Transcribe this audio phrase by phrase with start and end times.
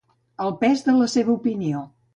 [0.45, 1.89] El pes de la seva opinió.